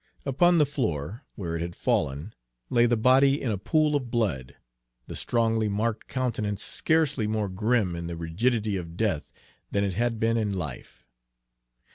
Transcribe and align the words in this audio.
Upon 0.25 0.57
the 0.57 0.65
floor, 0.65 1.27
where 1.35 1.55
it 1.55 1.61
had 1.61 1.75
fallen, 1.75 2.33
lay 2.71 2.87
the 2.87 2.97
body 2.97 3.39
in 3.39 3.51
a 3.51 3.57
pool 3.59 3.95
of 3.95 4.09
blood, 4.09 4.55
the 5.05 5.15
strongly 5.15 5.69
marked 5.69 6.07
countenance 6.07 6.63
scarcely 6.63 7.27
more 7.27 7.47
grim 7.49 7.95
in 7.95 8.07
the 8.07 8.17
rigidity 8.17 8.77
of 8.77 8.97
death 8.97 9.31
than 9.69 9.83
it 9.83 9.93
had 9.93 10.19
been 10.19 10.37
in 10.37 10.53
life. 10.57 11.05